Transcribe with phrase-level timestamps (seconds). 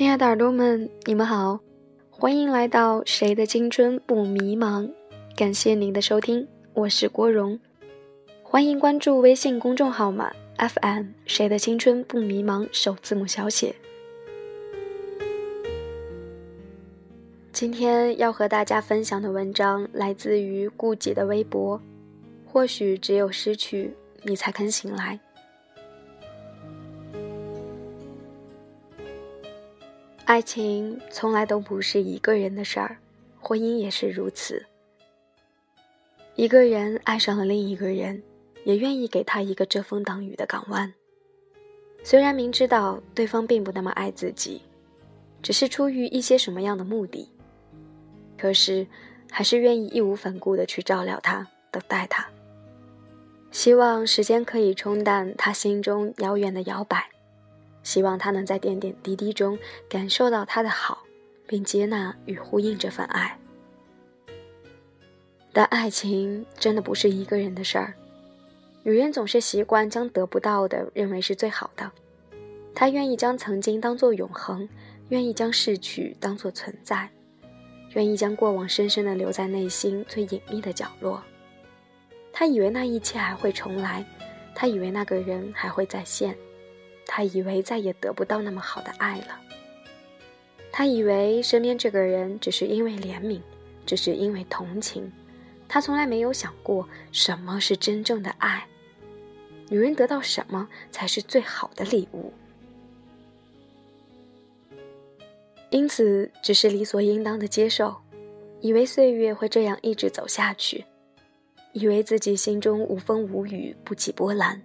[0.00, 1.60] 亲爱的耳朵们，你们好，
[2.08, 4.86] 欢迎来到《谁的青春不迷茫》，
[5.36, 7.60] 感谢您的收听，我是郭荣，
[8.42, 13.74] 欢迎关注微信公众号码 FM《谁的青春不迷茫》首字母小写。
[17.52, 21.78] 今天要和大家分享的文章来自于顾己的微博，
[22.46, 25.20] 或许只有失去，你才肯醒来。
[30.30, 32.96] 爱情从来都不是一个人的事儿，
[33.40, 34.64] 婚姻也是如此。
[36.36, 38.22] 一个人爱上了另一个人，
[38.62, 40.94] 也愿意给他一个遮风挡雨的港湾。
[42.04, 44.62] 虽然明知道对方并不那么爱自己，
[45.42, 47.28] 只是出于一些什么样的目的，
[48.38, 48.86] 可是
[49.32, 52.24] 还是愿意义无反顾的去照料他，等待他。
[53.50, 57.08] 希望时间可以冲淡他心中遥远的摇摆。
[57.90, 61.02] 希望他能在点点滴滴中感受到他的好，
[61.44, 63.36] 并接纳与呼应这份爱。
[65.52, 67.92] 但爱情真的不是一个人的事儿，
[68.84, 71.90] 女人总是习惯将得不到的认为是最好的，
[72.76, 74.68] 她愿意将曾经当作永恒，
[75.08, 77.10] 愿意将逝去当作存在，
[77.94, 81.20] 愿意将过往深深的留在内心最隐秘的角落。
[82.32, 84.06] 她以为那一切还会重来，
[84.54, 86.36] 她以为那个人还会再现。
[87.12, 89.40] 他以为再也得不到那么好的爱了。
[90.70, 93.40] 他以为身边这个人只是因为怜悯，
[93.84, 95.10] 只是因为同情。
[95.66, 98.64] 他从来没有想过什么是真正的爱。
[99.68, 102.32] 女人得到什么才是最好的礼物？
[105.70, 107.96] 因此，只是理所应当的接受，
[108.60, 110.84] 以为岁月会这样一直走下去，
[111.72, 114.62] 以为自己心中无风无雨，不起波澜。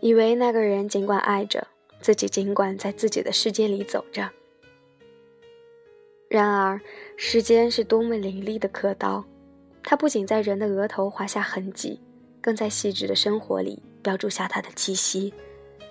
[0.00, 1.66] 以为那个人尽管爱着
[2.00, 4.30] 自己，尽管在自己的世界里走着。
[6.28, 6.80] 然而，
[7.16, 9.24] 时间是多么凌厉的刻刀，
[9.82, 12.00] 它不仅在人的额头划下痕迹，
[12.40, 15.32] 更在细致的生活里标注下它的气息，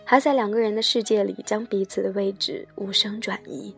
[0.03, 3.73] 还在两个人的世界里将彼此的位置无声转移。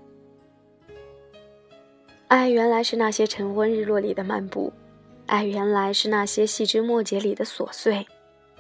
[2.28, 4.74] 爱原来是那些晨昏日落里的漫步，
[5.28, 8.06] 爱原来是那些细枝末节里的琐碎。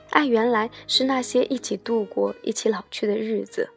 [0.09, 3.69] 爱原来是那些一起度过、一起老去的日子。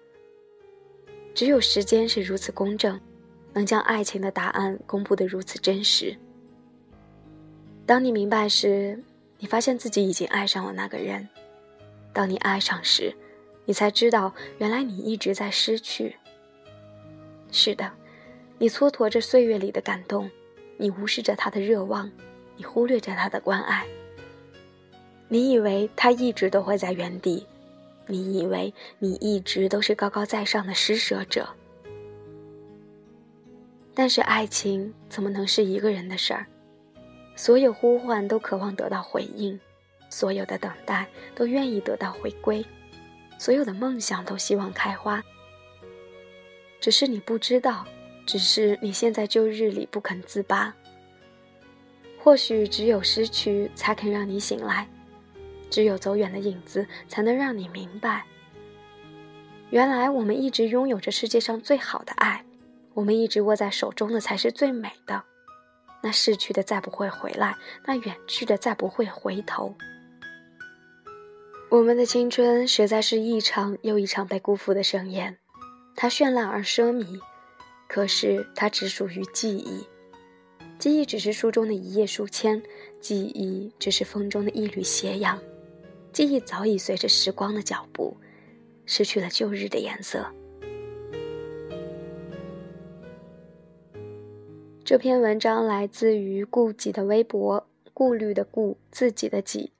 [1.34, 3.00] 只有时间是如此公正，
[3.52, 6.16] 能将爱情的答案公布的如此真实。
[7.86, 9.02] 当你明白时，
[9.38, 11.26] 你发现自己已经爱上了那个人；
[12.12, 13.14] 当你爱上时，
[13.64, 16.16] 你才知道原来你一直在失去。
[17.50, 17.90] 是的，
[18.58, 20.30] 你蹉跎着岁月里的感动，
[20.76, 22.10] 你无视着他的热望，
[22.56, 23.86] 你忽略着他的关爱。
[25.32, 27.46] 你以为他一直都会在原地，
[28.08, 31.48] 你以为你一直都是高高在上的施舍者，
[33.94, 36.44] 但是爱情怎么能是一个人的事儿？
[37.36, 39.58] 所有呼唤都渴望得到回应，
[40.10, 42.66] 所有的等待都愿意得到回归，
[43.38, 45.22] 所有的梦想都希望开花。
[46.80, 47.86] 只是你不知道，
[48.26, 50.74] 只是你现在旧日里不肯自拔。
[52.18, 54.88] 或许只有失去，才肯让你醒来。
[55.70, 58.24] 只有走远的影子，才能让你明白，
[59.70, 62.44] 原来我们一直拥有着世界上最好的爱，
[62.94, 65.22] 我们一直握在手中的才是最美的。
[66.02, 67.54] 那逝去的再不会回来，
[67.86, 69.74] 那远去的再不会回头。
[71.70, 75.38] 我们的青春实在是一场又一场被辜负的盛宴，
[75.94, 77.20] 它绚烂而奢靡，
[77.86, 79.86] 可是它只属于记忆。
[80.78, 82.60] 记忆只是书中的一页书签，
[82.98, 85.38] 记忆只是风中的一缕斜阳。
[86.12, 88.16] 记忆早已随着时光的脚步，
[88.84, 90.26] 失去了旧日的颜色。
[94.84, 97.64] 这篇文章来自于顾己的微博，
[97.94, 99.70] 顾虑的顾，自己的己。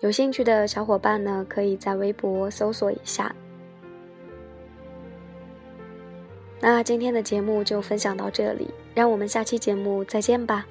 [0.00, 3.34] 有兴趣的小伙伴呢，可以在微博搜索一下。
[6.60, 10.66] 那今天的节目就分享到这里，让我们下期节目再见吧。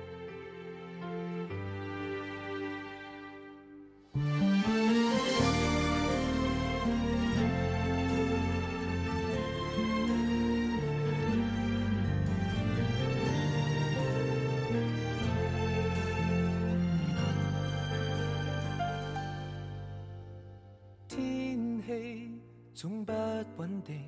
[22.73, 23.13] 总不
[23.57, 24.01] 稳定，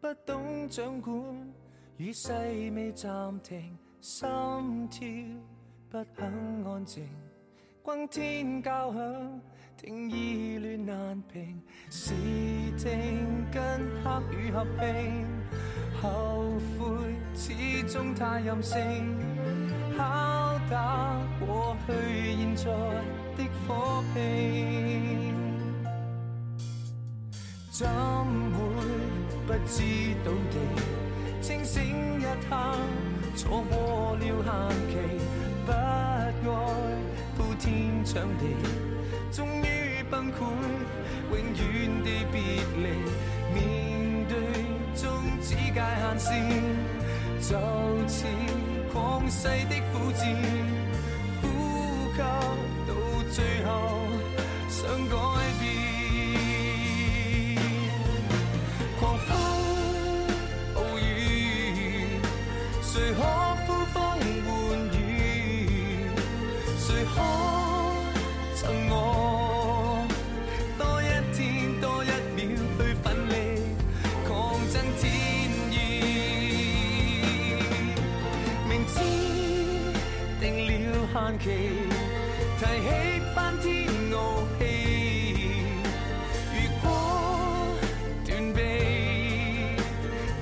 [0.00, 1.14] 不懂掌管，
[1.96, 2.32] 与细
[2.74, 5.08] 微暂停，心跳
[5.90, 6.32] 不肯
[6.64, 7.08] 安静，
[7.84, 9.40] 轟天交响，
[9.76, 11.60] 听意乱难平，
[11.90, 12.14] 视
[12.76, 13.62] 听跟
[14.04, 15.26] 黑雨合并。
[16.00, 18.78] 后悔始终太任性，
[19.96, 21.92] 敲打过去
[22.36, 22.64] 现在
[23.36, 25.34] 的火拼，
[27.78, 28.58] 怎会
[29.46, 29.84] 不知
[30.24, 30.58] 道地
[31.40, 32.56] 清醒一刻，
[33.36, 34.50] 错过了限
[34.88, 34.92] 期，
[35.64, 36.34] 不爱
[37.36, 38.42] 呼天抢地，
[39.30, 40.40] 终于崩溃，
[41.30, 42.36] 永远地别
[42.82, 42.84] 离，
[43.54, 44.34] 面对
[45.00, 45.06] 终
[45.40, 46.26] 止界限线，
[47.40, 47.54] 就
[48.08, 48.26] 似
[48.92, 50.26] 旷世的苦战，
[51.40, 51.46] 呼
[52.16, 52.18] 吸
[62.90, 63.20] 谁可
[63.66, 63.96] 呼风
[64.46, 64.48] 唤
[64.98, 64.98] 雨？
[66.78, 67.20] 谁可
[68.54, 70.08] 赠我
[70.78, 71.04] 多一
[71.36, 71.38] 天
[71.82, 72.40] 多一秒
[72.78, 73.30] 去奋力
[74.26, 74.32] 抗
[74.72, 75.04] 争天
[75.70, 75.76] 意？
[78.66, 78.96] 明知
[80.40, 80.72] 定了
[81.12, 81.44] 限期，
[82.58, 82.88] 提起
[83.34, 83.66] 翻天
[84.14, 84.16] 傲
[84.58, 84.60] 气。
[86.54, 86.84] 如果
[88.24, 88.56] 断臂，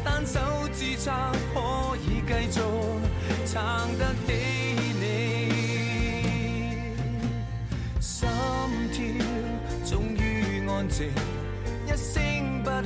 [0.05, 0.39] 單手
[0.73, 1.11] 支撐
[10.89, 12.85] 一声不响，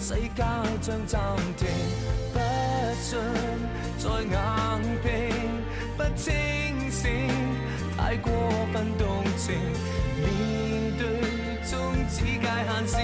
[0.00, 0.42] 世界
[0.80, 1.20] 将暂
[1.56, 1.68] 停。
[2.32, 2.38] 不
[3.00, 3.18] 信
[3.98, 4.32] 再硬
[5.02, 5.08] 拼，
[5.96, 7.10] 不清醒，
[7.96, 8.32] 太过
[8.72, 9.54] 分动情。
[10.18, 11.02] 面对
[11.70, 11.72] 终
[12.10, 13.00] 止界限线，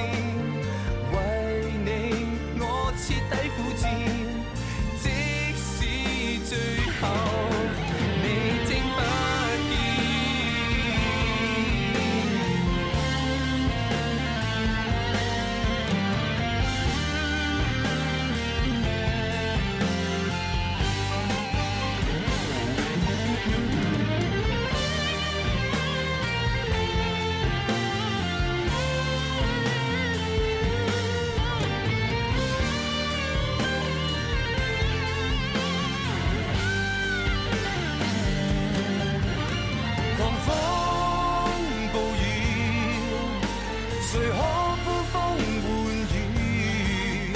[44.13, 45.15] 谁可呼风
[45.63, 45.71] 唤
[46.13, 47.33] 雨？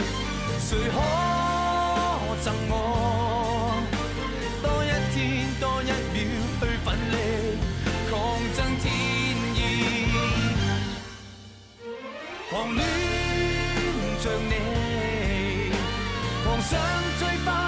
[0.59, 0.97] 谁可
[2.43, 2.73] 赠我
[4.61, 5.17] 多一天
[5.61, 6.19] 多一秒
[6.59, 7.15] 去奋力
[8.11, 8.12] 抗
[8.56, 8.85] 争天
[9.55, 9.56] 意？
[12.50, 12.82] 狂恋
[14.21, 14.53] 着你，
[16.43, 16.71] 狂想
[17.21, 17.63] 追翻。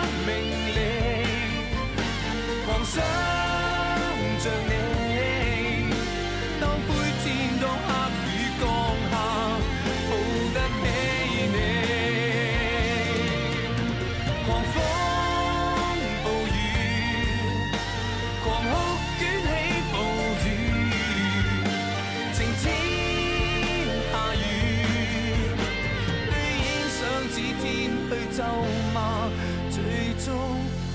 [29.70, 29.82] 最
[30.22, 30.85] 终。